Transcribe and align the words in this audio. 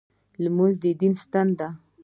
لمونځ 0.43 0.75
د 0.83 0.85
دین 0.99 1.13
ستون 1.23 1.47
دی 1.59 1.69